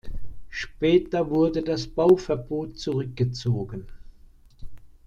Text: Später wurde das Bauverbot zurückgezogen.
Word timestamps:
Später 0.49 1.29
wurde 1.29 1.61
das 1.61 1.85
Bauverbot 1.85 2.79
zurückgezogen. 2.79 3.85